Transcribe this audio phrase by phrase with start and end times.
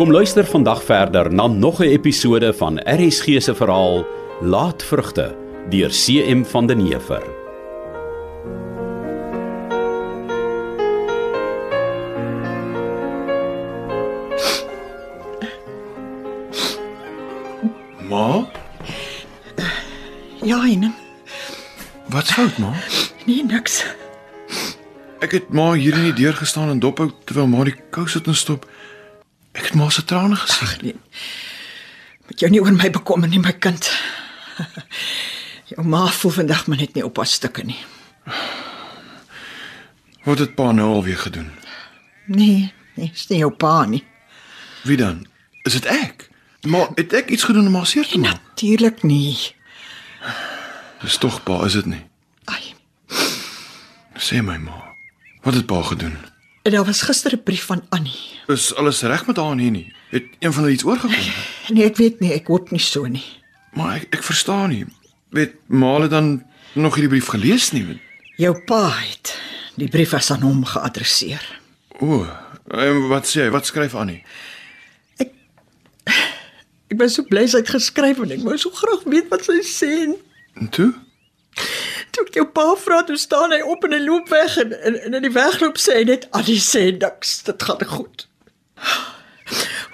[0.00, 4.06] Kom luister vandag verder na nog 'n episode van RSG se verhaal
[4.40, 5.36] Laatvrugte
[5.68, 7.22] deur CM van den Heever.
[18.08, 18.48] Ma,
[20.42, 20.94] Ja, en
[22.06, 22.72] wat's fout, ma?
[23.26, 23.86] nee niks.
[25.18, 28.26] Ek het ma hier in die deur gestaan en dophou terwyl ma die kous het
[28.26, 28.66] instop.
[29.70, 30.78] Het ma se trane gesien.
[30.82, 30.96] Nee.
[32.26, 33.86] Moet jou nie oor my bekommer nie, my kind.
[35.70, 37.78] Jou ma voel vandag maar net nie op haar stukke nie.
[40.26, 41.52] Wat het pa nou alweer gedoen?
[42.26, 44.02] Nee, nee, is nie jou pa nie.
[44.82, 45.22] Wie dan?
[45.62, 46.26] Is dit ek?
[46.66, 48.42] Ma, het ek iets gedoen om haar seer te maak?
[48.50, 49.38] Natuurlik nie.
[51.04, 52.02] Dis tog pa, is dit nie?
[52.50, 52.74] Ai,
[54.18, 54.82] Sê my ma.
[55.46, 56.18] Wat het pa gedoen?
[56.62, 58.20] Daar was gister 'n brief van Annie.
[58.46, 59.92] Is alles reg met haar nie?
[60.10, 61.14] Het een van hulle iets oorgekom?
[61.74, 63.24] Nee, ek weet nie, ek hoop nie so nie.
[63.72, 64.84] maar ek ek verstaan nie.
[65.30, 66.42] Weet ma het dan
[66.74, 68.00] nog hierdie brief gelees nie?
[68.36, 69.38] Jou pa het
[69.76, 71.60] die brief as aan hom geadresseer.
[72.00, 72.26] O,
[72.70, 73.50] en wat sê hy?
[73.50, 74.22] Wat skryf Annie?
[76.90, 79.60] Ek was so bly sy het geskryf en ek wou so graag weet wat sy
[79.62, 79.90] sê.
[80.08, 80.16] En
[80.54, 80.92] En toe?
[82.10, 84.98] Toe ek jou pa vra, toe staan hy op en hy loop weg en en,
[85.06, 88.26] en in die wegloop sê hy net Annie sê niks, dit gaan goed.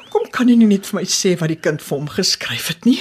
[0.01, 2.89] Hoekom kan hy nie net vir my sê wat die kind vir hom geskryf het
[2.89, 3.01] nie?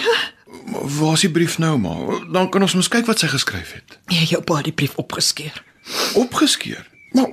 [0.71, 1.95] Maar Waar is die brief nou, ma?
[2.33, 3.97] Dan kan ons mos kyk wat sy geskryf het.
[4.11, 5.63] Nee, jou pa het die brief opgeskeur.
[6.19, 6.83] Opgeskeur.
[7.16, 7.31] Maar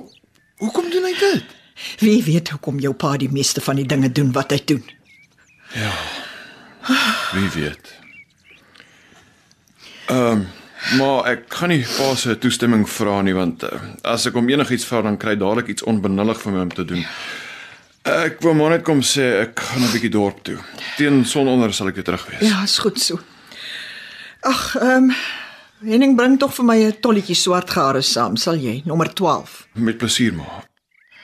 [0.61, 1.59] hoekom doen hy dit?
[1.99, 4.83] Wie weet hoekom jou pa die meeste van die dinge doen wat hy doen.
[7.33, 7.93] Wie weet.
[10.05, 10.47] Ehm, um,
[10.97, 13.69] maar ek gaan nie pa se toestemming vra nie want uh,
[14.03, 17.05] as ek hom enigiets vra dan kry dadelik iets onbenullig vir my om te doen.
[18.03, 20.57] Ek wou maar net kom sê ek gaan 'n bietjie dorp toe.
[20.97, 22.41] Teen sononder sal ek weer terug wees.
[22.49, 23.19] Ja, is goed so.
[24.41, 25.15] Ag, ehm um,
[25.83, 28.81] Henning bring tog vir my 'n tolletjie swart gare saam, sal jy?
[28.85, 29.67] Nommer 12.
[29.73, 30.63] Met plesier, ma.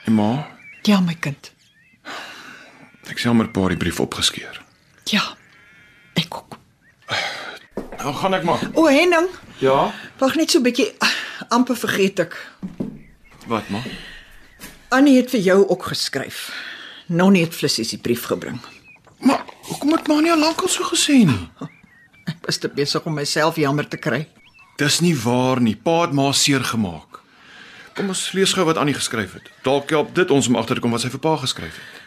[0.06, 0.46] En ma,
[0.84, 1.52] Ja, my kind.
[3.10, 4.60] ek sê maar 'n paar die brief opgeskeur.
[5.10, 5.36] Ja.
[6.14, 6.56] Ek ook.
[8.02, 8.60] Nou gaan ek maar.
[8.74, 9.28] O, Henning,
[9.58, 9.92] Ja.
[10.18, 10.94] wag net so 'n bietjie.
[10.98, 11.12] Ah,
[11.48, 12.36] amper vergeet ek.
[13.46, 13.82] Wat, ma?
[14.88, 16.52] Annie het vir jou ook geskryf.
[17.06, 18.60] Nonnie het Flissie se brief gebring.
[19.18, 21.48] Maar hoekom het ma nie al lank al so gesê nie?
[22.26, 24.28] Ek was te besig om myself jammer te kry.
[24.76, 25.76] Dis nie waar nie.
[25.76, 27.20] Pa het ma seer gemaak.
[27.94, 29.50] Kom ons lees gou wat Annie geskryf het.
[29.62, 32.00] Dalk help dit ons om agter te kom wat sy vir pa geskryf het.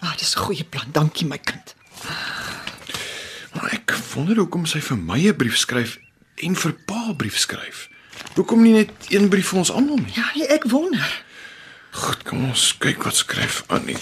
[0.00, 0.86] Ah, dis 'n goeie plan.
[0.92, 1.74] Dankie my kind.
[3.60, 5.98] Maar ek wonder hoekom sy vir my 'n brief skryf
[6.40, 7.88] en vir pa 'n brief skryf.
[8.34, 10.12] Hoekom nie net een brief vir ons almal nie?
[10.14, 11.24] Ja, nee, ek wonder.
[11.90, 13.96] Goed, kom ons kyk wat skryf Annie.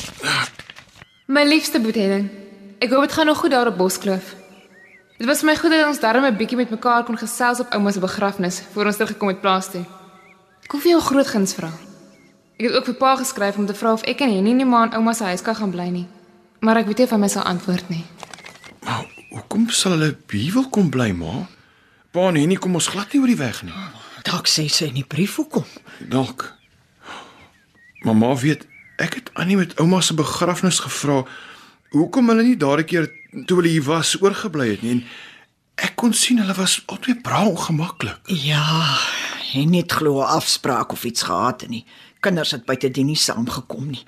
[1.27, 2.31] My liefste boethedding.
[2.79, 4.35] Ek hoop dit gaan nog goed daar op Boskloof.
[5.19, 7.91] Dit was my goed dat ons darm 'n bietjie met mekaar kon gesels op ouma
[7.91, 9.85] se begrafnis voor ons teruggekom het plaas toe.
[10.63, 11.73] Ek vir jou 'n groot guns vra.
[12.59, 14.87] Ek het ook vir pa geskryf om te vra of ek en Henny nie maar
[14.87, 16.07] in ouma se huis kan gaan bly nie.
[16.61, 18.05] Maar ek weet nie of hy my sal antwoord nie.
[18.85, 21.47] Maar hoekom sal hulle hier wil kom bly, ma?
[22.15, 23.75] Pa en Henny kom ons glad nie oor die weg nie.
[24.29, 25.67] Dalk sê sy in die brief hoekom.
[26.11, 26.47] Dalk.
[28.07, 28.65] Mamma weet,
[29.03, 31.23] ek het Annie met ouma se begrafnis gevra
[31.95, 33.09] hoekom hulle nie daardie keer
[33.49, 34.99] toe hulle hier was oorgebly het nie.
[34.99, 35.05] En
[35.89, 38.33] ek kon sien hulle was albei bra ongemaklik.
[38.45, 38.97] Ja,
[39.59, 41.85] en net glo afspraak of iets gehad en die
[42.25, 44.05] kinders het buite die nie saamgekom nie.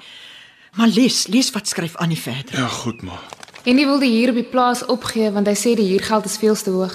[0.78, 2.58] Maar lees, lees wat skryf Annie verder.
[2.58, 3.18] Ja, goed ma.
[3.60, 6.56] Henny wil die huur op die plaas opgee want hy sê die huurgeld is veel
[6.56, 6.94] te hoog.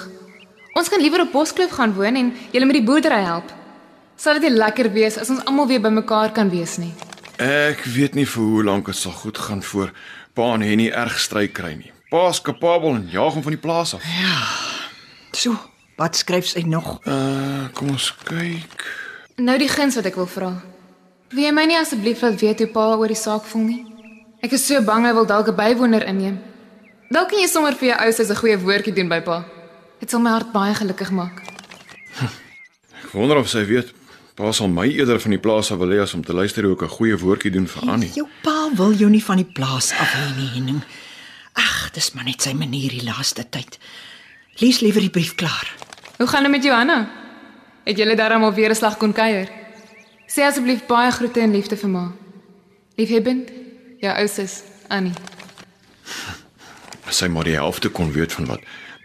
[0.74, 3.52] Ons kan liewer op Boskloof gaan woon en julle met die boerdery help.
[4.18, 6.90] Sal dit lekker wees as ons almal weer bymekaar kan wees nie?
[7.38, 9.92] Ek weet nie vir hoe lank dit sal goed gaan voor
[10.34, 11.92] pa en Henny erg stry kry nie.
[12.10, 14.02] Pa's kapabel en jaag hom van die plaas af.
[15.36, 15.54] So,
[16.00, 16.96] wat skryf sy nog?
[17.06, 18.82] Uh, kom ons kyk.
[19.38, 20.50] Nou die guns wat ek wil vra.
[21.30, 23.80] Wil jy my nie asseblief laat weet hoe pa oor die saak voel nie?
[24.42, 26.42] Ek is so bang hy wil dalk 'n bywoner inneem.
[27.10, 29.44] Dalk kan jy sommer vir jou ouers 'n goeie woordjie doen by pa.
[30.00, 31.42] Dit sal my hart baie gelukkig maak.
[33.04, 33.92] Ek wonder of sy weet
[34.34, 36.74] pa sal my eerder van die plaas af wil hê as om te luister hoe
[36.74, 38.12] ek 'n goeie woordjie doen vir Annie.
[38.14, 40.82] Jou pa wil jou nie van die plaas af hê nie, Henning.
[41.54, 43.78] Ag, dis maar net sy manier die laaste tyd.
[44.60, 45.72] Lees liewer die brief klaar.
[46.18, 47.08] Hoe gaan dit met Johanna?
[47.84, 49.48] Het julle darm al weer 'n slag kon kuier?
[50.26, 52.12] Sê asseblief baie groete en liefde vir ma.
[52.96, 53.50] Liefhebbend,
[54.00, 55.12] jou ou sus Annie.
[57.06, 58.64] As sy maar die helfte kon weet van wat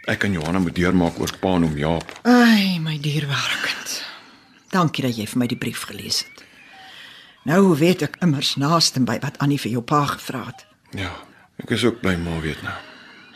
[0.09, 2.15] ek en Johanna moet deurmaak oor pa en hom Jaap.
[2.25, 3.98] Ai, my dierbare kind.
[4.74, 6.42] Dankie dat jy vir my die brief gelees het.
[7.45, 10.65] Nou weet ek immers naaste by wat Annie vir jou pa gevra het.
[10.98, 11.13] Ja,
[11.62, 12.74] ek is ook bly ma weet nou.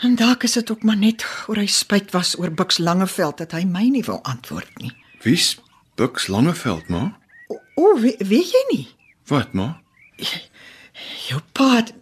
[0.06, 3.54] En dalk is dit ook maar net oor hy spyt was oor Bux Langeveld dat
[3.56, 4.92] hy my nie wou antwoord nie.
[5.24, 5.56] Wie's
[5.96, 7.08] Bux Langeveld, ma?
[7.48, 8.86] O, o weet, weet jy nie?
[9.30, 9.78] Wat, ma?
[11.30, 11.94] Jou pa het,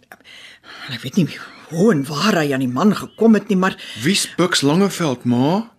[0.90, 1.28] ek weet nie
[1.74, 5.70] hoe en waar hy aan die man gekom het nie, maar Wie's Bux Langeveld, ma?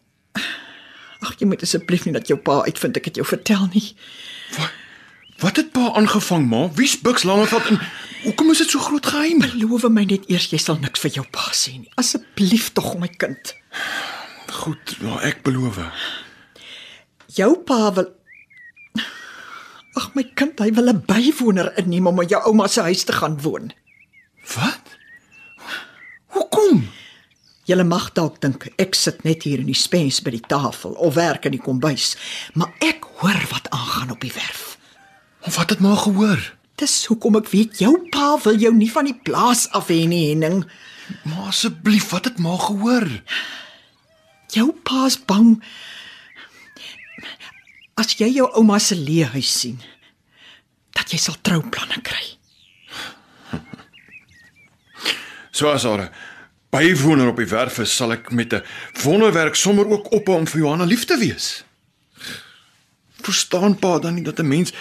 [1.26, 3.86] ag jy moet asseblief nie dat jou pa uitvind ek het jou vertel nie.
[4.58, 4.82] Wat?
[5.42, 6.62] Wat het pa aangevang, ma?
[6.78, 7.80] Wie's Bux Langeveld en
[8.24, 9.42] hoekom is dit so groot geheim?
[9.44, 11.92] Beloof my net eers jy sal niks vir jou pa sê nie.
[12.00, 13.56] Asseblief tog my kind.
[14.62, 15.82] Goed, ja, ek beloof.
[17.36, 18.14] Jou pa wil
[19.96, 23.14] Ag my kind, hy wil 'n bywoner inneem om in jou ouma se huis te
[23.16, 23.72] gaan woon.
[24.56, 24.85] Wat?
[26.36, 26.84] Hoekom?
[27.66, 31.16] Julle mag dalk dink ek sit net hier in die spens by die tafel of
[31.18, 32.14] werk in die kombuis,
[32.54, 34.76] maar ek hoor wat aangaan op die werf.
[35.56, 36.42] Wat het ma gehoor?
[36.76, 40.28] Dis hoekom ek weet jou pa wil jou nie van die plaas af hê nie,
[40.34, 40.66] Henning.
[41.24, 43.08] Ma asseblief, wat het ma gehoor?
[44.54, 45.56] Jou pa's bang
[47.96, 49.80] as jy jou ouma se leehuis sien
[50.96, 52.36] dat jy sal trouplanne kry.
[55.56, 56.10] So as haar
[56.70, 58.64] bywoner op die werf is, sal ek met 'n
[59.04, 61.64] wonderwerk sommer ook ophou om vir Johanna lief te wees.
[63.22, 64.74] Verstaan pa dan nie dat 'n mens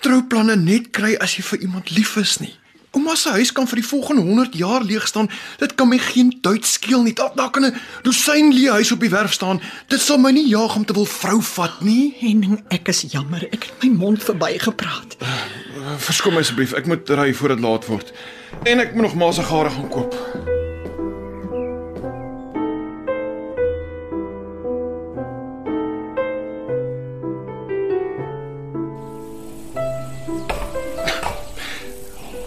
[0.00, 2.54] trouplanne net kry as jy vir iemand lief is nie.
[2.90, 5.30] Ouma se huis kan vir die volgende 100 jaar leeg staan.
[5.58, 7.14] Dit kan my geen tyd skeel nie.
[7.14, 9.60] Daar daar kan 'n dosyn leehuis op die werf staan.
[9.86, 12.14] Dit sal my nie jaag om te wil vrou vat nie.
[12.18, 15.16] Henning, ek is jammer, ek het my mond verbygepraat.
[15.96, 18.12] Verskoon my asseblief, ek moet ry voor dit laat word.
[18.68, 20.14] En ek moet nog maar se gare gaan koop.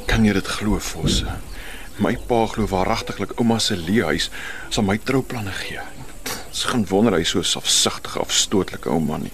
[0.06, 1.26] Kan jy dit glo, Fosse?
[2.02, 4.30] My pa glo waaragtiglik ouma se leehuis
[4.70, 5.82] sal my trouplanne gee.
[6.52, 9.34] Dis geen wonder hy so selfsugtige afstootlike ou man nie.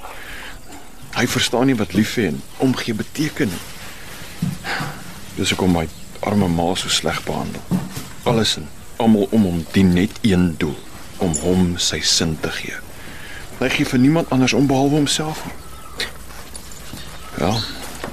[1.18, 3.65] Hy verstaan nie wat lief hê en omgee beteken nie.
[5.38, 5.86] Dis hoekom my
[6.25, 7.62] arme ma so sleg behandel.
[8.24, 8.68] Alles en
[8.98, 10.78] almal om hom dien net een doel,
[11.18, 12.80] om hom sy sin te gee.
[13.57, 15.56] Hy gee vir niemand anders om behalwe homself nie.
[17.38, 17.51] Ja,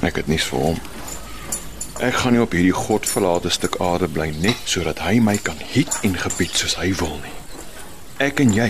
[0.04, 0.82] ek het niks vir hom.
[2.04, 5.94] Ek gaan nie op hierdie godverlate stuk aarde bly net sodat hy my kan hiet
[6.04, 7.36] en gebied soos hy wil nie.
[8.24, 8.68] Ek en jy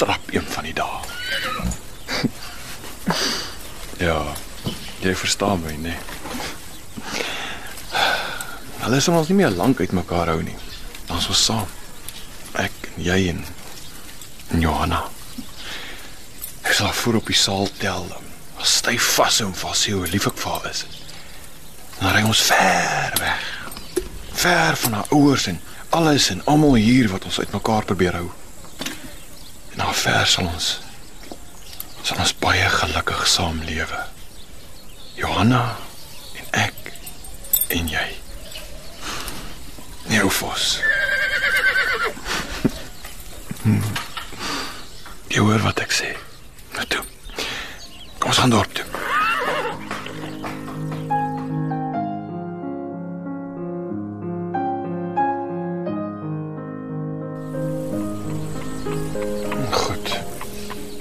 [0.00, 0.98] trap een van die dae.
[4.08, 4.18] ja,
[5.04, 5.98] jy verstaan my, nee.
[8.82, 10.56] Hulle sal ons nie meer lank uit mekaar hou nie.
[11.08, 11.68] Is ons saam.
[12.58, 13.44] Ek en jy en,
[14.62, 15.04] Johanna.
[16.62, 18.06] Ek sal haar voor op die saal tel.
[18.62, 20.84] Styf vas en vas sê hoe lief ek vir haar is.
[21.98, 23.46] Dan ry ons ver weg.
[24.38, 25.60] Ver van haar ouers en
[25.90, 28.28] alles en almal hier wat ons uitmekaar probeer hou.
[29.72, 30.76] En daar ver sal ons
[32.08, 34.04] sal ons baie gelukkig saam lewe.
[35.18, 35.64] Johanna
[36.38, 36.94] en ek
[37.74, 38.17] en jy.
[40.18, 40.80] Nee, Fos.
[45.30, 46.08] Jy hoor wat ek sê.
[46.74, 47.04] Nou toe.
[48.18, 48.86] Kom ons gaan dorp toe.
[59.70, 60.14] Goed.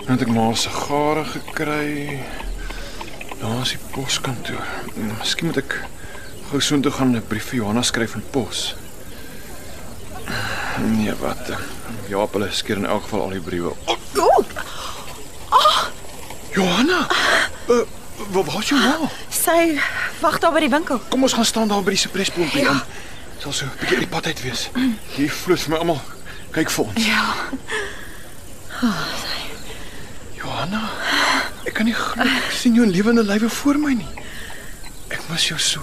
[0.05, 2.21] Nou het ek maar 'n sigare gekry.
[3.41, 4.67] Daar is die poskantoor.
[4.93, 5.81] Miskien moet ek
[6.51, 8.75] gou soontoe gaan 'n brief vir Johanna skryf in pos.
[10.84, 11.50] Nee, wat?
[11.50, 11.57] eh,
[12.10, 13.74] Jaap, hulle skeer in elk geval al die briewe.
[13.86, 13.96] Oh,
[15.50, 15.84] Oh,
[16.51, 17.07] Johanna.
[17.69, 17.81] Uh,
[18.31, 19.10] waar was jou ma?
[19.29, 19.79] sy
[20.19, 21.00] wag daar by die winkel.
[21.10, 22.69] Kom ons gaan staan daar by die surprisepompie ja.
[22.69, 22.81] aan.
[23.39, 24.69] Sal so 'n bietjie die pad uit wees.
[25.15, 26.01] Hier flits my almal.
[26.51, 27.05] Kyk vir ons.
[27.05, 27.24] Ja.
[30.38, 30.81] Johanna,
[31.65, 34.10] ek kan nie glo ek sien jou in lewende lywe voor my nie.
[35.10, 35.81] Ek mis jou so.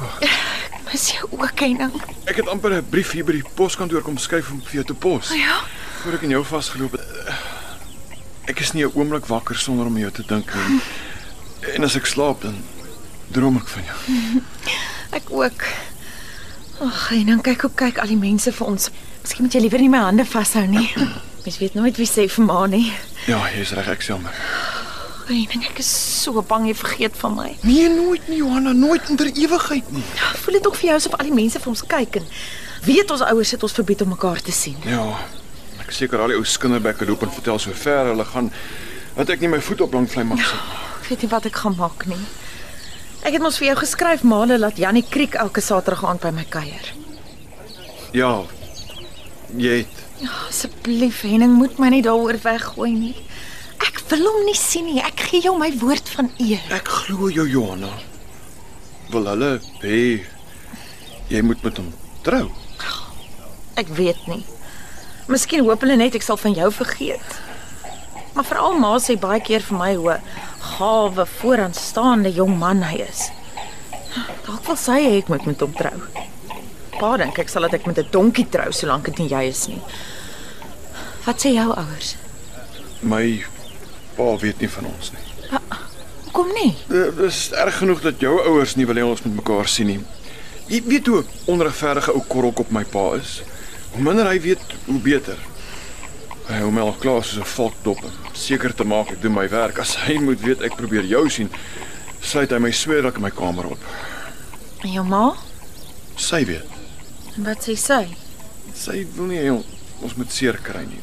[0.94, 1.94] Mis jou ook, Henning.
[2.30, 4.94] Ek het amper 'n brief hier by die poskantoor kom skryf om vir jou te
[4.94, 5.32] pos.
[5.34, 5.58] Ja.
[6.02, 7.02] Voor ek in jou vasgeloop het.
[8.44, 10.80] Ek is nie 'n oomblik wakker sonder om jou te dink nie.
[11.74, 12.54] En as ek slaap dan
[13.32, 13.96] droom ek van jou.
[15.18, 15.64] Ek ook.
[16.80, 18.90] Ag, Henning, kyk hoe kyk al die mense vir ons.
[19.22, 20.94] Miskien moet jy liewer nie my hande vashou nie.
[21.44, 22.92] Mens weet nooit wie sê vir ma nie.
[23.26, 24.32] Ja, jy's reg, ek jammer.
[25.28, 25.88] Henning, ek is
[26.22, 27.50] so bang jy vergeet van my.
[27.64, 30.04] Nee, nooit nie Johanna, nooit in der ewigheid nie.
[30.42, 32.28] Voel dit ook vir jou asof al die mense vir ons kyk en
[32.84, 34.76] weet ons ouers het ons verbied om mekaar te sien.
[34.88, 35.04] Ja.
[35.80, 38.52] Ek seker al die ou skinderbekke loop en vertel so ver hulle gaan
[39.14, 40.78] dat ek nie my voet op lang vlei mag sit nie.
[41.00, 42.20] Ek weet nie wat ek gaan maak nie.
[43.24, 46.44] Ek het mos vir jou geskryf maande laat Jannie Kriek elke Saterdag aand by my
[46.48, 46.92] kuier.
[48.12, 48.32] Ja.
[49.56, 50.00] Jy het
[50.48, 53.16] Asseblief, Henning, moet my nie daaroor weggooi nie.
[54.14, 55.00] Ek wil hom nie sien nie.
[55.02, 56.60] Ek gee jou my woord van eer.
[56.70, 57.88] Ek glo jou Johanna.
[59.10, 59.48] Wil hulle
[59.82, 60.02] hê
[61.32, 61.88] jy moet met hom
[62.22, 62.44] trou?
[63.74, 64.44] Ek weet nie.
[65.26, 67.40] Miskien hoop hulle net ek sal van jou vergeet.
[68.36, 70.14] Maar veral ma sê baie keer vir my hoe
[70.76, 73.24] gawe vooraanstaande jong man hy is.
[74.46, 75.96] Dalk wil sy hê ek moet met hom trou.
[77.00, 79.66] Pa dink ek sal dat ek met 'n donkie trou solank dit nie jy is
[79.66, 79.82] nie.
[81.26, 82.14] Wat sê jou ouers?
[83.02, 83.42] My
[84.16, 85.58] pa weet nie van ons nie.
[86.24, 86.74] Hoekom nie?
[86.88, 90.00] Dit is erg genoeg dat jou ouers nie wil hê ons met mekaar sien nie.
[90.68, 93.42] Jy weet hoe onregverdige ou korrelkop my pa is.
[93.94, 95.38] Hoe minder hy weet, hoe beter.
[96.48, 99.48] Hy hou my al klaar soos 'n valkdop om seker te maak ek doen my
[99.48, 99.78] werk.
[99.78, 101.50] As hy moet weet ek probeer jou sien,
[102.20, 103.78] sluit hy my sweerlik in my kamer op.
[104.82, 105.34] En jou ma?
[106.16, 106.66] Sy weet.
[107.36, 108.16] Wat sê sy?
[108.74, 109.64] Sy wil nie hê on-
[110.02, 111.00] ons moet seer kry nie.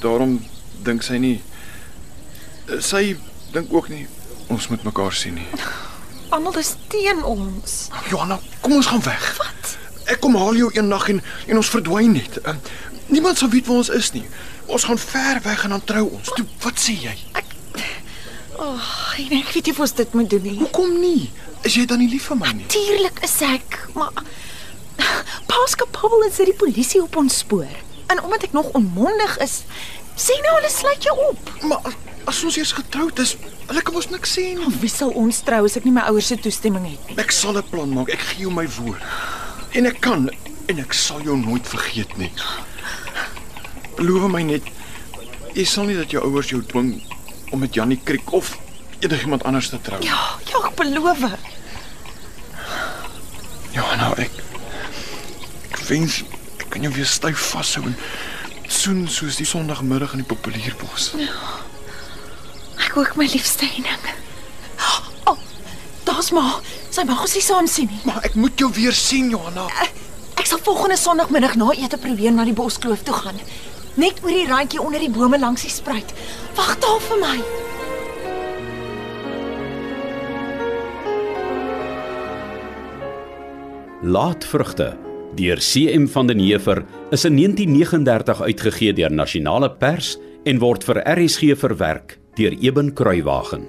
[0.00, 0.40] Daarom
[0.82, 1.40] dink sy nie
[2.80, 3.16] sy
[3.52, 4.06] dink ook nie
[4.52, 5.48] ons moet mekaar sien nie.
[6.34, 7.88] Almal is teen ons.
[8.08, 9.26] Johanna, kom ons gaan weg.
[9.38, 9.72] Wat?
[10.12, 12.38] Ek kom haal jou eendag en en ons verdwyn net.
[12.44, 12.56] Uh,
[13.12, 14.24] niemand sal weet waar ons is nie.
[14.72, 16.32] Ons gaan ver weg en dan trou ons.
[16.36, 17.14] Toe, wat sê jy?
[17.36, 17.52] Ag,
[18.56, 20.56] oh, ek weet nie of ons dit moet doen nie.
[20.62, 21.30] Hoekom nie?
[21.68, 22.68] Is jy dan nie lief vir my nie?
[22.72, 24.24] Tuurlik is ek, maar
[25.52, 27.70] Pa's kapabel is dit die polisie op ons spoor.
[28.12, 29.62] En omdat ek nog onmondig is,
[30.18, 31.52] sê nou hulle sluit jou op.
[31.68, 31.92] Maar
[32.26, 33.36] as, ons eers getroud is,
[33.68, 34.72] hulle kan ons niks sê nie.
[34.82, 37.18] Wie sal ons trou as ek nie my ouers se toestemming het nie?
[37.22, 38.10] Ek sal 'n plan maak.
[38.10, 39.02] Ek gee jou my woord.
[39.72, 40.28] En ek kan
[40.68, 42.30] en ek sal jou nooit vergeet nie.
[43.96, 44.62] Beloof my net
[45.54, 47.02] jy sal nie dat jou ouers jou dwing
[47.52, 48.58] om met Jannie Kriek of
[49.00, 50.00] enigiemand anders te trou.
[50.02, 51.24] Ja, ja, ek beloof.
[53.72, 54.30] Johanna, ek
[55.70, 56.22] ek wens
[56.58, 57.96] ek kan jou weer styf vashou en
[58.68, 61.12] soen soos die Sondagmiddag in die populierbos.
[62.92, 64.02] Ek ook my liefste Henning.
[65.24, 65.38] Oh,
[66.04, 66.58] daar's ma.
[66.92, 68.02] Sy mag ons nie saam sien nie.
[68.04, 69.64] Maar ek moet jou weer sien, Johanna.
[70.36, 73.40] Ek sal volgende Sondagmiddag na ete probeer na die boskloof toe gaan.
[73.96, 76.12] Net oor die randjie onder die bome langs die spruit.
[76.60, 77.34] Wag daar vir my.
[84.04, 84.92] Laatvrugte
[85.40, 91.00] deur CM van den Heever is in 1939 uitgegee deur Nasionale Pers en word vir
[91.08, 93.66] RSG verwerk deur Eben Kruiwagen.